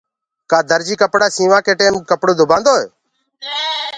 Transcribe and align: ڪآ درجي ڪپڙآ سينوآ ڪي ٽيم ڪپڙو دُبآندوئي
ڪآ 0.49 0.59
درجي 0.71 0.95
ڪپڙآ 1.01 1.27
سينوآ 1.35 1.59
ڪي 1.65 1.73
ٽيم 1.79 1.93
ڪپڙو 2.09 2.33
دُبآندوئي 2.39 2.85